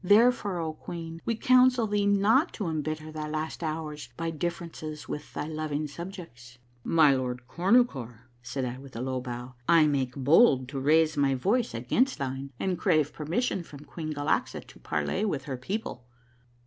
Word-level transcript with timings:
Therefore, 0.03 0.57
O 0.57 0.73
queen, 0.73 1.21
we 1.25 1.35
counsel 1.35 1.85
thee 1.85 2.07
not 2.07 2.53
to 2.53 2.65
imbitter 2.67 3.11
thy 3.11 3.27
last 3.27 3.61
hour's 3.61 4.09
by 4.17 4.31
differences 4.31 5.07
with 5.07 5.31
thy 5.35 5.45
loving 5.45 5.85
subjects." 5.85 6.57
A 6.83 6.87
MARVELLOUS 6.87 7.11
UNDERGROUND 7.11 7.19
JOURNEY 7.19 7.39
81" 7.67 7.67
M 7.67 7.73
j 7.73 7.77
Lord 7.77 7.87
Cornucore," 7.87 8.19
said 8.41 8.65
I 8.65 8.79
with 8.79 8.95
a 8.95 9.01
low 9.01 9.21
bow," 9.21 9.53
I 9.79 9.85
make 9.85 10.15
bold 10.15 10.67
to 10.69 10.79
raise 10.79 11.15
my 11.17 11.35
voice 11.35 11.75
against 11.75 12.17
tbine, 12.17 12.49
and 12.59 12.71
I 12.71 12.75
crave 12.77 13.13
permission 13.13 13.61
from 13.61 13.81
Queen 13.85 14.11
Galaxa 14.11 14.65
to 14.65 14.79
parley 14.79 15.23
with 15.23 15.43
her 15.43 15.55
people." 15.57 16.07